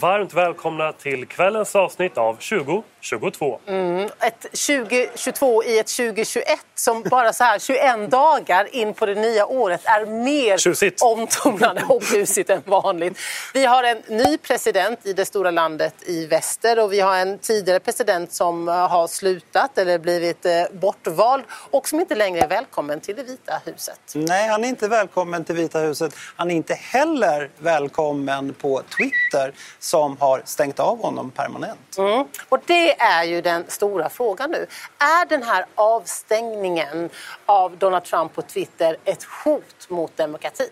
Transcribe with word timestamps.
varmt 0.00 0.34
välkomna 0.34 0.92
till 0.92 1.26
kvällens 1.26 1.76
avsnitt 1.76 2.18
av 2.18 2.34
2022. 2.34 3.58
Mm, 3.66 4.04
ett 4.04 4.40
2022 4.40 5.64
i 5.64 5.78
ett 5.78 5.86
2021 5.86 6.44
som 6.74 7.02
bara 7.02 7.32
så 7.32 7.44
här 7.44 7.58
21 7.58 8.10
dagar 8.10 8.74
in 8.74 8.94
på 8.94 9.06
det 9.06 9.14
nya 9.14 9.46
året 9.46 9.80
är 9.84 10.06
mer 10.06 10.56
Tjusigt. 10.58 11.02
omtumlande 11.02 11.82
och 11.88 12.02
busigt 12.12 12.50
än 12.50 12.62
vanligt. 12.64 13.18
Vi 13.54 13.64
har 13.64 13.82
en 13.84 14.02
ny 14.08 14.38
president 14.38 15.06
i 15.06 15.12
det 15.12 15.24
stora 15.24 15.50
landet 15.50 15.94
i 16.06 16.26
väster 16.26 16.78
och 16.78 16.92
vi 16.92 17.00
har 17.00 17.16
en 17.16 17.38
tidigare 17.38 17.80
president 17.80 18.32
som 18.32 18.68
eh, 18.68 18.74
har 18.74 19.06
slutat 19.06 19.78
eller 19.78 19.98
blivit 19.98 20.46
eh, 20.46 20.52
bortvald 20.72 21.44
och 21.70 21.88
som 21.88 22.00
inte 22.00 22.14
längre 22.14 22.40
är 22.40 22.48
välkommen 22.48 23.00
till 23.00 23.16
det 23.16 23.22
vita 23.22 23.60
huset. 23.64 24.00
Nej, 24.14 24.48
han 24.48 24.64
är 24.64 24.68
inte 24.68 24.88
välkommen 24.88 25.44
till 25.44 25.54
Vita 25.54 25.78
huset. 25.78 26.14
Han 26.36 26.50
är 26.50 26.54
inte 26.54 26.74
heller 26.74 27.50
välkommen 27.58 28.54
på 28.54 28.82
Twitter 28.98 29.52
som 29.84 30.16
har 30.20 30.42
stängt 30.44 30.80
av 30.80 31.02
honom 31.02 31.30
permanent. 31.30 31.98
Mm. 31.98 32.26
Och 32.48 32.58
det 32.66 33.00
är 33.00 33.24
ju 33.24 33.40
den 33.40 33.64
stora 33.68 34.08
frågan 34.08 34.50
nu. 34.50 34.66
Är 34.98 35.26
den 35.28 35.42
här 35.42 35.66
avstängningen 35.74 37.10
av 37.46 37.76
Donald 37.76 38.04
Trump 38.04 38.34
på 38.34 38.42
Twitter 38.42 38.96
ett 39.04 39.24
hot 39.44 39.86
mot 39.88 40.16
demokratin? 40.16 40.70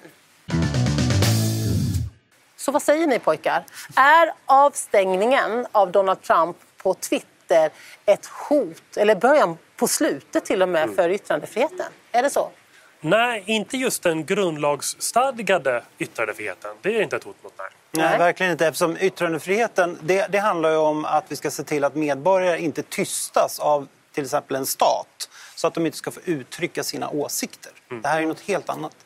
Så 2.57 2.73
vad 2.73 2.83
säger 2.83 3.07
ni 3.07 3.19
pojkar? 3.19 3.65
Är 3.97 4.33
avstängningen 4.47 5.67
av 5.73 5.93
Donald 5.93 6.23
Trump 6.23 6.57
på 6.77 6.95
Twitter 6.95 7.71
ett 8.07 8.27
hot, 8.27 8.97
eller 8.97 9.15
början 9.15 9.59
på 9.77 9.89
slutet 9.89 10.45
till 10.45 10.63
och 10.63 10.69
med, 10.69 10.95
för 10.95 11.09
yttrandefriheten? 11.09 11.87
Är 12.13 12.23
det 12.23 12.31
så? 12.31 12.51
Nej, 13.01 13.45
inte 13.47 13.77
just 13.77 14.03
den 14.03 14.25
grundlagsstadgade 14.25 15.83
yttrandefriheten. 15.99 16.77
Det 16.83 16.97
är 16.97 17.03
inte 17.03 17.17
ett 17.17 17.25
hot 17.25 17.37
mot 17.43 17.53
nej. 17.59 17.69
Nej, 17.97 18.19
verkligen 18.19 18.53
inte. 18.53 18.67
Eftersom 18.67 18.97
yttrandefriheten, 19.01 19.99
det, 20.03 20.27
det 20.33 20.39
handlar 20.39 20.71
ju 20.71 20.77
om 20.77 21.05
att 21.05 21.25
vi 21.29 21.37
ska 21.37 21.51
se 21.51 21.63
till 21.63 21.85
att 21.85 21.95
medborgare 21.95 22.61
inte 22.61 22.83
tystas 22.83 23.59
av 23.61 23.89
till 24.13 24.25
exempel 24.25 24.57
en 24.57 24.67
stat. 24.67 25.29
Så 25.55 25.67
att 25.67 25.75
de 25.75 25.87
inte 25.87 25.99
ska 25.99 26.11
få 26.11 26.21
uttrycka 26.25 26.83
sina 26.83 27.11
åsikter. 27.11 27.73
Det 28.03 28.09
här 28.09 28.23
är 28.23 28.27
något 28.27 28.41
helt 28.41 28.69
annat. 28.69 28.97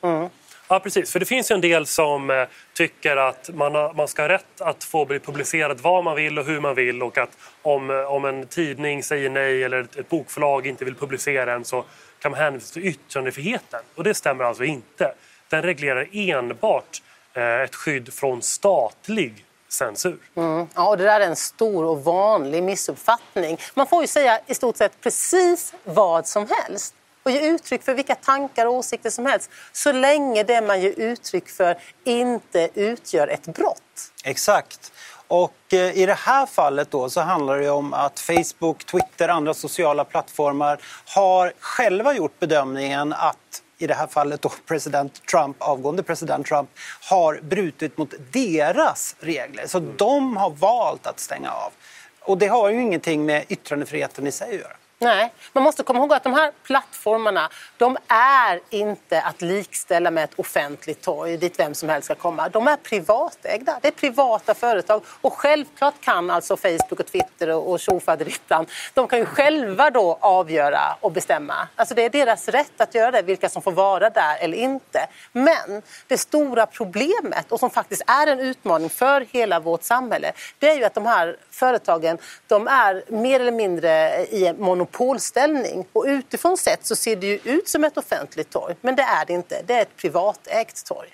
Ja, 0.68 0.80
precis. 0.80 1.12
För 1.12 1.20
det 1.20 1.26
finns 1.26 1.50
ju 1.50 1.54
en 1.54 1.60
del 1.60 1.86
som 1.86 2.30
eh, 2.30 2.44
tycker 2.72 3.16
att 3.16 3.50
man, 3.54 3.74
har, 3.74 3.94
man 3.94 4.08
ska 4.08 4.22
ha 4.22 4.28
rätt 4.28 4.60
att 4.60 4.84
få 4.84 5.04
bli 5.04 5.18
publicerad 5.18 5.80
vad 5.80 6.04
man 6.04 6.16
vill 6.16 6.38
och 6.38 6.44
hur 6.44 6.60
man 6.60 6.74
vill 6.74 7.02
och 7.02 7.18
att 7.18 7.38
om, 7.62 7.90
eh, 7.90 7.96
om 7.96 8.24
en 8.24 8.46
tidning 8.46 9.02
säger 9.02 9.30
nej 9.30 9.64
eller 9.64 9.80
ett, 9.80 9.96
ett 9.96 10.08
bokförlag 10.08 10.66
inte 10.66 10.84
vill 10.84 10.94
publicera 10.94 11.52
en 11.52 11.64
så 11.64 11.84
kan 12.18 12.30
man 12.30 12.40
hänvisa 12.40 12.72
till 12.72 12.86
yttrandefriheten. 12.86 13.80
Och 13.94 14.04
det 14.04 14.14
stämmer 14.14 14.44
alltså 14.44 14.64
inte. 14.64 15.12
Den 15.48 15.62
reglerar 15.62 16.08
enbart 16.12 17.02
ett 17.36 17.74
skydd 17.74 18.12
från 18.12 18.42
statlig 18.42 19.44
censur. 19.68 20.18
Mm. 20.36 20.66
Ja, 20.74 20.88
och 20.88 20.98
det 20.98 21.04
där 21.04 21.20
är 21.20 21.26
en 21.26 21.36
stor 21.36 21.84
och 21.84 22.04
vanlig 22.04 22.62
missuppfattning. 22.62 23.58
Man 23.74 23.86
får 23.86 24.02
ju 24.02 24.06
säga 24.06 24.40
i 24.46 24.54
stort 24.54 24.76
sett 24.76 25.00
precis 25.00 25.74
vad 25.84 26.26
som 26.26 26.46
helst 26.50 26.94
och 27.22 27.30
ge 27.30 27.40
uttryck 27.40 27.82
för 27.82 27.94
vilka 27.94 28.14
tankar 28.14 28.66
och 28.66 28.74
åsikter 28.74 29.10
som 29.10 29.26
helst 29.26 29.50
så 29.72 29.92
länge 29.92 30.42
det 30.42 30.60
man 30.60 30.80
ger 30.80 30.94
uttryck 30.96 31.48
för 31.48 31.78
inte 32.04 32.68
utgör 32.74 33.28
ett 33.28 33.46
brott. 33.46 34.12
Exakt. 34.24 34.92
Och 35.28 35.54
eh, 35.72 35.98
i 35.98 36.06
det 36.06 36.18
här 36.18 36.46
fallet 36.46 36.90
då 36.90 37.10
så 37.10 37.20
handlar 37.20 37.58
det 37.58 37.70
om 37.70 37.94
att 37.94 38.20
Facebook, 38.20 38.84
Twitter, 38.84 39.28
andra 39.28 39.54
sociala 39.54 40.04
plattformar 40.04 40.78
har 41.06 41.52
själva 41.60 42.14
gjort 42.14 42.38
bedömningen 42.38 43.12
att 43.12 43.38
i 43.78 43.86
det 43.86 43.94
här 43.94 44.06
fallet 44.06 44.42
då 44.42 44.52
president 44.66 45.26
Trump, 45.26 45.56
avgående 45.58 46.02
president 46.02 46.46
Trump, 46.46 46.70
har 47.10 47.40
brutit 47.42 47.98
mot 47.98 48.14
deras 48.32 49.16
regler. 49.20 49.66
Så 49.66 49.80
de 49.80 50.36
har 50.36 50.50
valt 50.50 51.06
att 51.06 51.20
stänga 51.20 51.50
av. 51.50 51.72
Och 52.20 52.38
det 52.38 52.46
har 52.46 52.70
ju 52.70 52.82
ingenting 52.82 53.26
med 53.26 53.44
yttrandefriheten 53.48 54.26
i 54.26 54.32
sig 54.32 54.48
att 54.48 54.60
göra. 54.60 54.76
Nej, 54.98 55.32
man 55.52 55.64
måste 55.64 55.82
komma 55.82 55.98
ihåg 55.98 56.12
att 56.12 56.24
de 56.24 56.34
här 56.34 56.52
plattformarna 56.62 57.50
de 57.78 57.96
är 58.08 58.60
inte 58.70 59.20
att 59.20 59.42
likställa 59.42 60.10
med 60.10 60.24
ett 60.24 60.38
offentligt 60.38 61.02
torg 61.02 61.36
dit 61.36 61.58
vem 61.58 61.74
som 61.74 61.88
helst 61.88 62.04
ska 62.04 62.14
komma. 62.14 62.48
De 62.48 62.68
är 62.68 62.76
privatägda, 62.76 63.78
det 63.82 63.88
är 63.88 63.92
privata 63.92 64.54
företag 64.54 65.02
och 65.20 65.32
självklart 65.32 65.94
kan 66.00 66.30
alltså 66.30 66.56
Facebook 66.56 67.00
och 67.00 67.06
Twitter 67.06 67.50
och 67.50 67.80
tjofaderittan, 67.80 68.66
de 68.94 69.08
kan 69.08 69.18
ju 69.18 69.26
själva 69.26 69.90
då 69.90 70.18
avgöra 70.20 70.96
och 71.00 71.12
bestämma. 71.12 71.68
Alltså 71.76 71.94
det 71.94 72.02
är 72.02 72.10
deras 72.10 72.48
rätt 72.48 72.80
att 72.80 72.94
göra 72.94 73.10
det, 73.10 73.22
vilka 73.22 73.48
som 73.48 73.62
får 73.62 73.72
vara 73.72 74.10
där 74.10 74.36
eller 74.40 74.58
inte. 74.58 75.08
Men 75.32 75.82
det 76.06 76.18
stora 76.18 76.66
problemet 76.66 77.52
och 77.52 77.60
som 77.60 77.70
faktiskt 77.70 78.02
är 78.06 78.26
en 78.26 78.40
utmaning 78.40 78.90
för 78.90 79.20
hela 79.20 79.60
vårt 79.60 79.82
samhälle, 79.82 80.32
det 80.58 80.70
är 80.70 80.74
ju 80.74 80.84
att 80.84 80.94
de 80.94 81.06
här 81.06 81.36
företagen, 81.50 82.18
de 82.46 82.68
är 82.68 83.04
mer 83.08 83.40
eller 83.40 83.52
mindre 83.52 84.24
i 84.26 84.46
en 84.46 84.62
monopolställning. 84.86 85.86
Och 85.92 86.04
utifrån 86.08 86.56
sett 86.56 86.86
så 86.86 86.96
ser 86.96 87.16
det 87.16 87.26
ju 87.26 87.40
ut 87.44 87.68
som 87.68 87.84
ett 87.84 87.96
offentligt 87.96 88.50
torg, 88.50 88.74
men 88.80 88.96
det 88.96 89.02
är 89.02 89.26
det 89.26 89.32
inte. 89.32 89.62
Det 89.66 89.74
är 89.74 89.82
ett 89.82 89.96
privatägt 89.96 90.86
torg. 90.86 91.08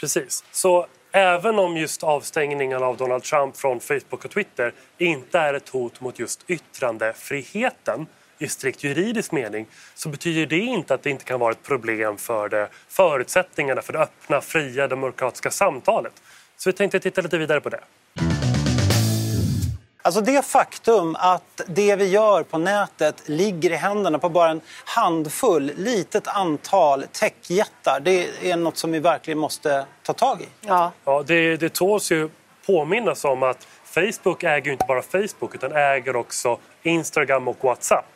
Precis. 0.00 0.44
Så 0.52 0.86
även 1.12 1.58
om 1.58 1.76
just 1.76 2.02
avstängningen 2.02 2.82
av 2.82 2.96
Donald 2.96 3.22
Trump 3.22 3.56
från 3.56 3.80
Facebook 3.80 4.24
och 4.24 4.30
Twitter 4.30 4.72
inte 4.98 5.38
är 5.38 5.54
ett 5.54 5.68
hot 5.68 6.00
mot 6.00 6.18
just 6.18 6.44
yttrandefriheten 6.46 8.06
i 8.38 8.48
strikt 8.48 8.84
juridisk 8.84 9.32
mening 9.32 9.66
så 9.94 10.08
betyder 10.08 10.46
det 10.46 10.58
inte 10.58 10.94
att 10.94 11.02
det 11.02 11.10
inte 11.10 11.24
kan 11.24 11.40
vara 11.40 11.52
ett 11.52 11.62
problem 11.62 12.16
för 12.16 12.48
det, 12.48 12.68
förutsättningarna 12.88 13.82
för 13.82 13.92
det 13.92 13.98
öppna, 13.98 14.40
fria, 14.40 14.88
demokratiska 14.88 15.50
samtalet. 15.50 16.12
Så 16.56 16.70
vi 16.70 16.72
tänkte 16.72 17.00
titta 17.00 17.20
lite 17.20 17.38
vidare 17.38 17.60
på 17.60 17.68
det. 17.68 17.80
Alltså 20.10 20.20
det 20.20 20.44
faktum 20.44 21.16
att 21.18 21.60
det 21.66 21.96
vi 21.96 22.08
gör 22.08 22.42
på 22.42 22.58
nätet 22.58 23.28
ligger 23.28 23.70
i 23.70 23.76
händerna 23.76 24.18
på 24.18 24.28
bara 24.28 24.50
en 24.50 24.60
handfull, 24.84 25.72
litet 25.76 26.28
antal 26.28 27.04
techjättar, 27.12 28.00
det 28.00 28.50
är 28.50 28.56
något 28.56 28.76
som 28.76 28.92
vi 28.92 28.98
verkligen 28.98 29.38
måste 29.38 29.86
ta 30.02 30.12
tag 30.12 30.40
i. 30.40 30.48
Ja. 30.60 30.92
Ja, 31.04 31.22
det, 31.26 31.56
det 31.56 31.68
tåls 31.68 32.12
ju 32.12 32.28
påminnas 32.66 33.24
om 33.24 33.42
att 33.42 33.66
Facebook 33.84 34.42
äger 34.42 34.66
ju 34.66 34.72
inte 34.72 34.84
bara 34.88 35.02
Facebook 35.02 35.54
utan 35.54 35.72
äger 35.72 36.16
också 36.16 36.58
Instagram 36.82 37.48
och 37.48 37.64
WhatsApp. 37.64 38.06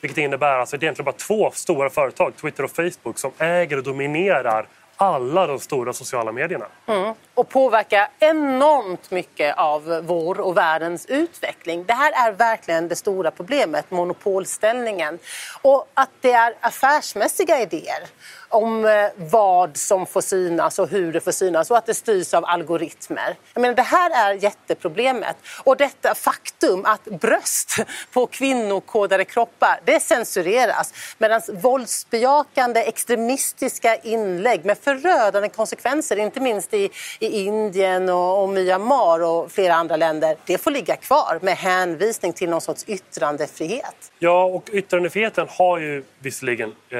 Vilket 0.00 0.18
innebär 0.18 0.58
alltså 0.58 0.76
det 0.76 0.84
är 0.84 0.86
egentligen 0.86 1.04
bara 1.04 1.16
två 1.16 1.50
stora 1.54 1.90
företag, 1.90 2.36
Twitter 2.36 2.64
och 2.64 2.70
Facebook, 2.70 3.18
som 3.18 3.32
äger 3.38 3.76
och 3.76 3.82
dominerar 3.82 4.66
alla 4.96 5.46
de 5.46 5.60
stora 5.60 5.92
sociala 5.92 6.32
medierna. 6.32 6.66
Mm. 6.86 7.14
och 7.34 7.48
påverkar 7.48 8.08
enormt 8.18 9.10
mycket 9.10 9.56
av 9.56 10.02
vår 10.06 10.40
och 10.40 10.56
världens 10.56 11.06
utveckling. 11.06 11.84
Det 11.84 11.92
här 11.92 12.28
är 12.28 12.32
verkligen 12.32 12.88
det 12.88 12.96
stora 12.96 13.30
problemet, 13.30 13.90
monopolställningen. 13.90 15.18
Och 15.62 15.88
att 15.94 16.10
det 16.20 16.32
är 16.32 16.54
affärsmässiga 16.60 17.60
idéer 17.60 18.08
om 18.54 18.84
eh, 18.84 18.92
vad 19.16 19.76
som 19.76 20.06
får 20.06 20.20
synas 20.20 20.78
och 20.78 20.88
hur 20.88 21.12
det 21.12 21.20
får 21.20 21.32
synas 21.32 21.70
och 21.70 21.76
att 21.76 21.86
det 21.86 21.94
styrs 21.94 22.34
av 22.34 22.44
algoritmer. 22.44 23.36
Jag 23.54 23.60
menar, 23.60 23.74
det 23.74 23.82
här 23.82 24.30
är 24.30 24.34
jätteproblemet. 24.34 25.36
Och 25.64 25.76
detta 25.76 26.14
faktum 26.14 26.84
att 26.84 27.04
bröst 27.04 27.76
på 28.12 28.26
kvinnokodade 28.26 29.24
kroppar, 29.24 29.80
det 29.84 30.00
censureras. 30.00 30.94
Medan 31.18 31.40
våldsbejakande 31.48 32.80
extremistiska 32.80 33.96
inlägg 33.96 34.64
med 34.64 34.78
förödande 34.78 35.48
konsekvenser, 35.48 36.16
inte 36.16 36.40
minst 36.40 36.74
i, 36.74 36.90
i 37.18 37.44
Indien 37.44 38.08
och, 38.08 38.42
och 38.42 38.48
Myanmar 38.48 39.22
och 39.22 39.52
flera 39.52 39.74
andra 39.74 39.96
länder, 39.96 40.36
det 40.46 40.58
får 40.58 40.70
ligga 40.70 40.96
kvar 40.96 41.38
med 41.42 41.56
hänvisning 41.56 42.32
till 42.32 42.50
någon 42.50 42.60
sorts 42.60 42.84
yttrandefrihet. 42.86 44.12
Ja, 44.18 44.44
och 44.44 44.70
yttrandefriheten 44.72 45.46
har 45.50 45.78
ju 45.78 46.04
visserligen 46.18 46.72
eh, 46.90 46.98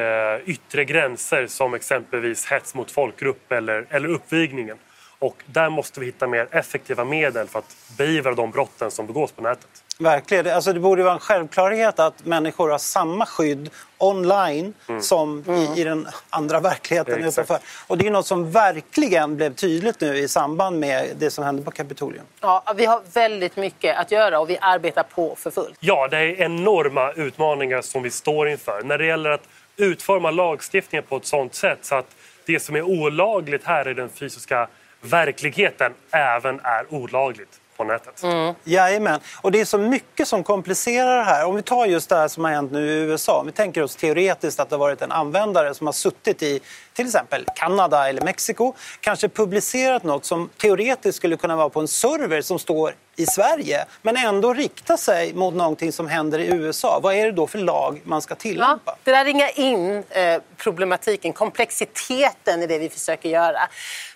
yttre 0.50 0.84
gränser 0.84 1.43
som 1.48 1.74
exempelvis 1.74 2.46
hets 2.46 2.74
mot 2.74 2.90
folkgrupp 2.90 3.52
eller, 3.52 3.86
eller 3.90 4.08
uppvigningen. 4.08 4.76
Och 5.18 5.42
där 5.46 5.70
måste 5.70 6.00
vi 6.00 6.06
hitta 6.06 6.26
mer 6.26 6.48
effektiva 6.50 7.04
medel 7.04 7.48
för 7.48 7.58
att 7.58 7.76
beivra 7.98 8.34
de 8.34 8.50
brotten 8.50 8.90
som 8.90 9.06
begås 9.06 9.32
på 9.32 9.42
nätet. 9.42 9.84
Verkligen. 9.98 10.46
Alltså 10.46 10.72
det 10.72 10.80
borde 10.80 11.02
vara 11.02 11.12
en 11.14 11.20
självklarhet 11.20 11.98
att 11.98 12.24
människor 12.24 12.70
har 12.70 12.78
samma 12.78 13.26
skydd 13.26 13.70
online 13.98 14.74
som 15.00 15.44
i, 15.48 15.80
i 15.80 15.84
den 15.84 16.08
andra 16.30 16.60
verkligheten 16.60 17.14
Exakt. 17.14 17.32
utanför. 17.32 17.58
Och 17.86 17.98
det 17.98 18.06
är 18.06 18.10
något 18.10 18.26
som 18.26 18.50
verkligen 18.50 19.36
blev 19.36 19.54
tydligt 19.54 20.00
nu 20.00 20.16
i 20.16 20.28
samband 20.28 20.80
med 20.80 21.08
det 21.18 21.30
som 21.30 21.44
hände 21.44 21.62
på 21.62 21.70
Kapitolium. 21.70 22.24
Ja, 22.40 22.74
vi 22.76 22.84
har 22.84 23.00
väldigt 23.12 23.56
mycket 23.56 23.96
att 23.96 24.10
göra 24.10 24.40
och 24.40 24.50
vi 24.50 24.58
arbetar 24.60 25.02
på 25.02 25.36
för 25.36 25.50
fullt. 25.50 25.76
Ja, 25.80 26.08
det 26.08 26.18
är 26.18 26.42
enorma 26.42 27.12
utmaningar 27.12 27.82
som 27.82 28.02
vi 28.02 28.10
står 28.10 28.48
inför 28.48 28.82
när 28.82 28.98
det 28.98 29.06
gäller 29.06 29.30
att 29.30 29.48
utforma 29.76 30.30
lagstiftningen 30.30 31.04
på 31.08 31.16
ett 31.16 31.26
sådant 31.26 31.54
sätt 31.54 31.78
så 31.82 31.94
att 31.94 32.16
det 32.46 32.60
som 32.60 32.76
är 32.76 32.82
olagligt 32.82 33.64
här 33.64 33.88
i 33.88 33.94
den 33.94 34.08
fysiska 34.08 34.68
verkligheten 35.00 35.92
även 36.10 36.60
är 36.62 36.94
olagligt 36.94 37.60
på 37.76 37.84
nätet. 37.84 38.22
Jajamän. 38.64 39.20
Och 39.40 39.52
det 39.52 39.60
är 39.60 39.64
så 39.64 39.78
mycket 39.78 40.28
som 40.28 40.44
komplicerar 40.44 41.16
det 41.16 41.24
här. 41.24 41.46
Om 41.46 41.56
vi 41.56 41.62
tar 41.62 41.86
just 41.86 42.08
det 42.08 42.16
här 42.16 42.28
som 42.28 42.44
har 42.44 42.50
hänt 42.50 42.72
nu 42.72 42.90
i 42.90 42.94
USA. 42.94 43.40
Om 43.40 43.46
vi 43.46 43.52
tänker 43.52 43.82
oss 43.82 43.96
teoretiskt 43.96 44.60
att 44.60 44.70
det 44.70 44.76
har 44.76 44.80
varit 44.80 45.02
en 45.02 45.12
användare 45.12 45.74
som 45.74 45.86
har 45.86 45.92
suttit 45.92 46.42
i 46.42 46.60
till 46.92 47.06
exempel 47.06 47.44
Kanada 47.54 48.08
eller 48.08 48.22
Mexiko. 48.22 48.74
Kanske 49.00 49.28
publicerat 49.28 50.02
något 50.02 50.24
som 50.24 50.50
teoretiskt 50.56 51.18
skulle 51.18 51.36
kunna 51.36 51.56
vara 51.56 51.68
på 51.68 51.80
en 51.80 51.88
server 51.88 52.42
som 52.42 52.58
står 52.58 52.94
i 53.16 53.26
Sverige 53.26 53.84
men 54.02 54.16
ändå 54.16 54.54
rikta 54.54 54.96
sig 54.96 55.34
mot 55.34 55.54
någonting 55.54 55.92
som 55.92 56.08
händer 56.08 56.38
i 56.38 56.46
USA. 56.46 57.00
Vad 57.02 57.14
är 57.14 57.26
det 57.26 57.32
då 57.32 57.46
för 57.46 57.58
lag 57.58 58.00
man 58.04 58.22
ska 58.22 58.34
tillämpa? 58.34 58.80
Ja, 58.84 58.96
det 59.04 59.10
där 59.10 59.24
ringar 59.24 59.58
in 59.58 60.04
eh, 60.10 60.42
problematiken, 60.56 61.32
komplexiteten 61.32 62.62
i 62.62 62.66
det 62.66 62.78
vi 62.78 62.88
försöker 62.88 63.28
göra. 63.28 63.58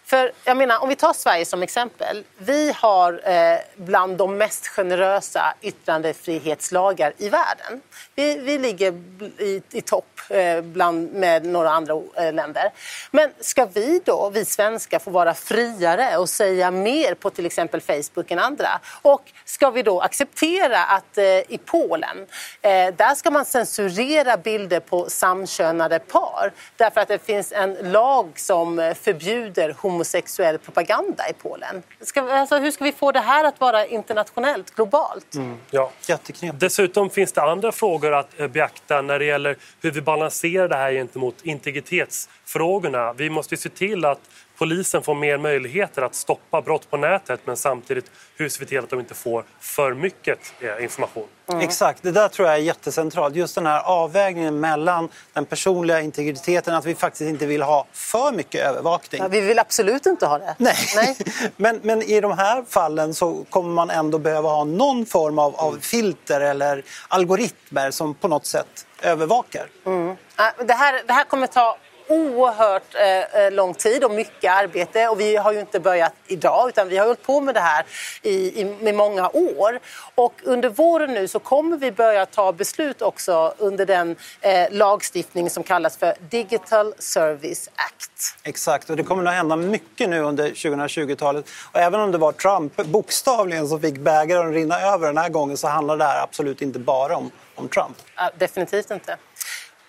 För 0.09 0.33
jag 0.45 0.57
menar, 0.57 0.83
om 0.83 0.89
vi 0.89 0.97
tar 0.97 1.13
Sverige 1.13 1.45
som 1.45 1.63
exempel. 1.63 2.25
Vi 2.39 2.73
har 2.77 3.21
eh, 3.25 3.59
bland 3.77 4.17
de 4.17 4.37
mest 4.37 4.67
generösa 4.69 5.55
yttrandefrihetslagar 5.63 7.13
i 7.19 7.29
världen. 7.29 7.81
Vi, 8.15 8.39
vi 8.39 8.59
ligger 8.59 8.93
i, 9.39 9.63
i 9.71 9.81
topp 9.81 10.21
eh, 10.31 10.61
bland, 10.61 11.13
med 11.13 11.45
några 11.45 11.71
andra 11.71 11.95
eh, 12.17 12.33
länder. 12.33 12.71
Men 13.11 13.31
ska 13.41 13.67
vi 13.67 14.01
då, 14.05 14.31
vi 14.31 14.45
svenskar, 14.45 14.99
få 14.99 15.11
vara 15.11 15.35
friare 15.35 16.17
och 16.17 16.29
säga 16.29 16.71
mer 16.71 17.15
på 17.15 17.31
till 17.31 17.47
exempel 17.47 17.81
Facebook 17.81 18.31
än 18.31 18.39
andra? 18.39 18.81
Och 19.03 19.23
ska 19.45 19.71
vi 19.71 19.83
då 19.83 20.01
acceptera 20.01 20.85
att 20.85 21.19
eh, 21.19 21.25
i 21.25 21.61
Polen, 21.65 22.27
eh, 22.63 22.71
där 22.71 23.15
ska 23.15 23.31
man 23.31 23.45
censurera 23.45 24.37
bilder 24.37 24.81
på 24.81 25.11
samkönade 25.11 25.99
par 25.99 26.53
därför 26.77 27.01
att 27.01 27.09
det 27.09 27.27
finns 27.27 27.53
en 27.53 27.75
lag 27.75 28.33
som 28.37 28.79
eh, 28.79 28.95
förbjuder 28.95 29.77
homosexuella 29.79 29.98
homosexuell 29.99 30.59
propaganda 30.59 31.29
i 31.29 31.33
Polen. 31.33 31.83
Ska, 32.01 32.33
alltså, 32.33 32.59
hur 32.59 32.71
ska 32.71 32.85
vi 32.85 32.93
få 32.93 33.13
det 33.13 33.21
här 33.21 33.45
att 33.45 33.61
vara 33.61 33.87
internationellt, 33.87 34.75
globalt? 34.75 35.35
Ja. 35.71 35.91
Jätteknepigt. 36.09 36.61
Dessutom 36.61 37.11
finns 37.11 37.33
det 37.33 37.43
andra 37.43 37.73
frågor 37.73 38.15
att 38.15 38.41
eh, 38.41 38.49
beakta 38.49 39.03
när 39.03 39.19
det 39.19 39.25
gäller 39.25 39.57
hur 39.81 39.91
vi 39.91 40.01
balanserar 40.01 40.69
det 40.69 40.77
här 40.77 40.93
gentemot 40.93 41.35
integritetsfrågorna. 41.43 43.13
Vi 43.13 43.31
måste 43.31 43.55
ju 43.55 43.59
se 43.59 43.69
till 43.69 44.05
att 44.05 44.21
polisen 44.59 45.03
får 45.03 45.15
mer 45.15 45.39
möjligheter 45.39 46.03
att 46.03 46.15
stoppa 46.15 46.63
brott 46.63 46.91
på 46.91 46.97
nätet 46.97 47.41
men 47.45 47.57
samtidigt 47.57 48.11
hur 48.37 48.49
ser 48.49 48.61
vi 48.61 48.67
till 48.67 48.79
att 48.79 48.91
de 48.91 49.01
inte 49.01 49.15
får 49.15 49.45
för 49.61 49.95
mycket 49.95 50.39
eh, 50.61 50.83
information. 50.83 51.27
Exakt, 51.61 52.03
det 52.03 52.11
där 52.11 52.29
tror 52.29 52.49
jag 52.49 52.57
är 52.57 52.63
jättecentralt. 52.63 53.37
Just 53.37 53.55
den 53.55 53.67
här 53.67 53.81
avvägningen 53.81 54.61
mellan 54.61 55.09
den 55.33 55.45
personliga 55.45 56.01
integriteten, 56.01 56.75
att 56.75 56.85
vi 56.85 56.95
faktiskt 56.95 57.29
inte 57.29 57.47
vill 57.47 57.63
ha 57.63 57.87
för 57.93 58.33
mycket 58.33 58.67
övervakning. 58.67 59.23
Ja, 59.23 59.29
vi 59.29 59.41
vill 59.41 59.59
absolut 59.59 60.07
inte 60.07 60.27
ha 60.27 60.39
det. 60.39 60.55
Nej. 60.59 60.77
Nej. 60.97 61.17
men, 61.57 61.81
men 61.83 62.03
i 62.03 62.21
de 62.21 62.39
här 62.39 62.65
fallen 62.69 63.15
så 63.15 63.45
kommer 63.51 63.75
man 63.75 63.91
ändå 63.91 64.19
behöva 64.19 64.49
ha 64.49 64.65
någon 64.65 65.07
form 65.07 65.39
av, 65.39 65.57
av 65.57 65.79
filter 65.81 66.41
eller 66.41 66.85
algoritmer 67.09 67.91
som 67.91 68.15
på 68.15 68.29
något 68.29 68.47
sätt 68.47 68.87
övervakar. 69.03 69.67
Ja, 70.37 70.53
Det 70.67 70.73
här, 70.73 71.03
det 71.07 71.13
här 71.13 71.25
kommer 71.25 71.47
ta 71.47 71.77
oerhört 72.09 72.95
eh, 72.95 73.43
eh, 73.43 73.53
lång 73.53 73.75
tid 73.75 74.05
och 74.05 74.11
mycket 74.11 74.53
arbete. 74.53 75.09
Och 75.09 75.21
vi 75.21 75.37
har 75.37 75.53
ju 75.53 75.61
inte 75.61 75.81
börjat 75.81 76.15
idag 76.27 76.69
utan 76.69 76.89
vi 76.89 76.97
har 76.97 77.07
hållit 77.07 77.23
på 77.23 77.41
med 77.41 77.55
det 77.55 77.61
här 77.61 77.87
i, 78.23 78.61
i, 78.61 78.65
med 78.65 78.95
många 78.95 79.29
år. 79.29 79.79
Och 80.15 80.35
under 80.45 80.69
våren 80.69 81.15
nu 81.15 81.29
så 81.29 81.39
kommer 81.39 81.77
vi 81.77 81.93
börja 81.93 82.27
ta 82.27 82.53
beslut 82.53 83.03
också 83.03 83.55
under 83.59 83.87
den 83.87 84.17
eh, 84.41 84.71
lagstiftning 84.71 85.51
som 85.51 85.63
kallas 85.63 85.97
för 85.97 86.15
Digital 86.31 86.95
Service 86.99 87.71
Act. 87.75 88.37
Exakt, 88.43 88.91
och 88.91 88.97
det 88.97 89.03
kommer 89.03 89.25
att 89.25 89.35
hända 89.35 89.57
mycket 89.57 90.09
nu 90.09 90.21
under 90.21 90.51
2020-talet. 90.51 91.45
Och 91.73 91.81
även 91.81 92.01
om 92.01 92.13
det 92.13 92.19
var 92.19 92.33
Trump 92.33 92.77
bokstavligen 92.77 93.69
som 93.69 93.81
fick 93.81 93.99
bägaren 93.99 94.49
att 94.49 94.55
rinna 94.55 94.81
över 94.81 95.07
den 95.07 95.19
här 95.19 95.29
gången 95.29 95.57
så 95.57 95.69
handlar 95.69 95.97
det 95.97 96.05
här 96.05 96.23
absolut 96.23 96.63
inte 96.63 96.79
bara 96.79 97.17
om, 97.17 97.31
om 97.55 97.69
Trump. 97.69 97.97
Ja, 98.17 98.31
definitivt 98.39 98.91
inte. 98.91 99.17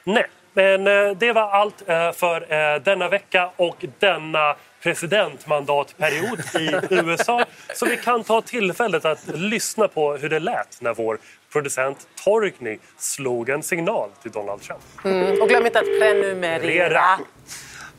Nej, 0.03 0.27
men 0.53 0.87
eh, 0.87 1.17
det 1.17 1.33
var 1.33 1.49
allt 1.51 1.89
eh, 1.89 2.11
för 2.11 2.53
eh, 2.53 2.81
denna 2.81 3.09
vecka 3.09 3.49
och 3.55 3.85
denna 3.99 4.55
presidentmandatperiod 4.83 6.39
i 6.59 6.95
USA. 7.05 7.45
Så 7.73 7.85
vi 7.85 7.97
kan 7.97 8.23
ta 8.23 8.41
tillfället 8.41 9.05
att 9.05 9.27
lyssna 9.27 9.87
på 9.87 10.13
hur 10.13 10.29
det 10.29 10.39
lät 10.39 10.81
när 10.81 10.93
vår 10.93 11.17
producent 11.53 12.07
Torgny 12.23 12.77
slog 12.97 13.49
en 13.49 13.63
signal 13.63 14.09
till 14.21 14.31
Donald 14.31 14.61
Trump. 14.61 14.81
Mm. 15.03 15.41
Och 15.41 15.49
glöm 15.49 15.65
inte 15.65 15.79
att 15.79 15.99
prenumerera. 15.99 16.89
Rera. 16.89 17.19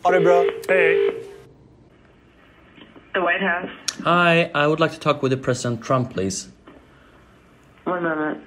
Ha 0.02 0.10
det 0.10 0.20
bra! 0.20 0.44
Hej! 0.68 1.14
The 3.14 3.20
White 3.20 3.44
House. 3.44 3.72
Hi, 4.04 4.50
I 4.54 4.66
would 4.66 4.80
like 4.80 4.94
to 4.94 5.00
talk 5.00 5.22
with 5.22 5.30
the 5.30 5.42
President 5.42 5.84
Trump, 5.84 6.14
please. 6.14 6.48
One 7.84 8.02
moment. 8.02 8.38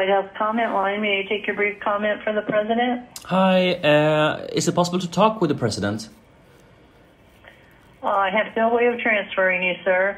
White 0.00 0.08
House 0.08 0.30
comment 0.38 0.72
line. 0.72 1.02
May 1.02 1.20
I 1.20 1.28
take 1.28 1.46
your 1.46 1.54
brief 1.56 1.78
comment 1.80 2.22
for 2.22 2.32
the 2.32 2.40
president? 2.40 3.06
Hi, 3.24 3.74
uh, 3.74 4.46
is 4.50 4.66
it 4.66 4.74
possible 4.74 4.98
to 4.98 5.10
talk 5.10 5.42
with 5.42 5.50
the 5.50 5.54
President? 5.54 6.08
Uh, 8.02 8.06
I 8.06 8.30
have 8.30 8.56
no 8.56 8.74
way 8.74 8.86
of 8.86 8.98
transferring 8.98 9.62
you, 9.62 9.74
sir. 9.84 10.16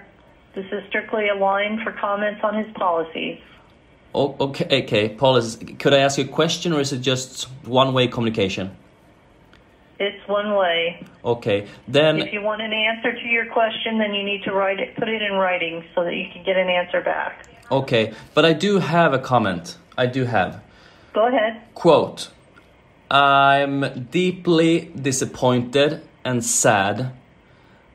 This 0.54 0.66
is 0.66 0.84
strictly 0.88 1.28
a 1.30 1.34
line 1.34 1.80
for 1.82 1.90
comments 1.90 2.42
on 2.44 2.54
his 2.62 2.72
policies. 2.74 3.40
Oh, 4.14 4.36
okay, 4.38 4.84
okay, 4.84 5.08
Paulus, 5.08 5.56
could 5.80 5.92
I 5.92 5.98
ask 5.98 6.16
you 6.16 6.26
a 6.26 6.28
question 6.28 6.72
or 6.72 6.78
is 6.78 6.92
it 6.92 7.00
just 7.00 7.48
one-way 7.64 8.06
communication? 8.06 8.76
It's 9.98 10.28
one 10.28 10.54
way. 10.54 11.04
Okay, 11.24 11.66
then... 11.88 12.20
If 12.20 12.32
you 12.32 12.42
want 12.42 12.62
an 12.62 12.72
answer 12.72 13.12
to 13.20 13.26
your 13.26 13.46
question, 13.46 13.98
then 13.98 14.14
you 14.14 14.22
need 14.22 14.44
to 14.44 14.52
write 14.52 14.78
it, 14.78 14.94
put 14.94 15.08
it 15.08 15.22
in 15.22 15.32
writing 15.32 15.84
so 15.92 16.04
that 16.04 16.14
you 16.14 16.26
can 16.32 16.44
get 16.44 16.56
an 16.56 16.68
answer 16.68 17.00
back. 17.00 17.48
Okay, 17.70 18.12
but 18.34 18.44
I 18.44 18.52
do 18.52 18.78
have 18.78 19.12
a 19.12 19.18
comment. 19.18 19.76
I 19.96 20.06
do 20.06 20.24
have. 20.24 20.62
Go 21.12 21.26
ahead. 21.26 21.60
Quote, 21.74 22.30
I'm 23.10 24.06
deeply 24.10 24.90
disappointed 24.96 26.02
and 26.24 26.44
sad 26.44 27.12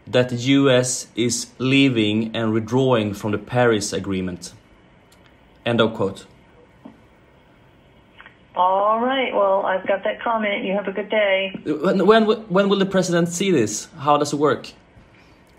that 0.05 0.29
the 0.29 0.35
US 0.35 1.07
is 1.15 1.47
leaving 1.57 2.35
and 2.35 2.53
withdrawing 2.53 3.13
from 3.13 3.31
the 3.31 3.37
Paris 3.37 3.93
Agreement. 3.93 4.53
End 5.65 5.81
of 5.81 5.93
quote. 5.93 6.25
All 8.55 8.99
right. 9.01 9.33
Well, 9.33 9.65
I've 9.65 9.85
got 9.85 10.03
that 10.03 10.21
comment. 10.21 10.65
You 10.65 10.73
have 10.73 10.87
a 10.87 10.91
good 10.91 11.09
day. 11.09 11.53
When, 11.65 12.05
when, 12.07 12.23
when 12.25 12.69
will 12.69 12.79
the 12.79 12.85
president 12.85 13.29
see 13.29 13.51
this? 13.51 13.87
How 13.99 14.17
does 14.17 14.33
it 14.33 14.37
work? 14.37 14.71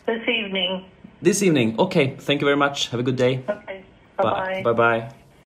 This 0.06 0.26
evening. 0.28 0.84
This 1.22 1.42
evening. 1.42 1.78
Okay, 1.78 2.16
thank 2.16 2.40
you 2.40 2.46
very 2.46 2.56
much. 2.56 2.88
Have 2.88 3.00
a 3.00 3.02
good 3.02 3.16
day. 3.16 3.44
Okay. 3.48 3.77
Bye. 4.22 4.62
Bye-bye. 4.62 4.62
Bye 4.62 4.72
bye. 4.72 5.17